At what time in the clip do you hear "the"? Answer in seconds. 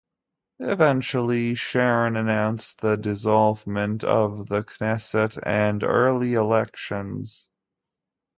2.81-2.97, 4.49-4.63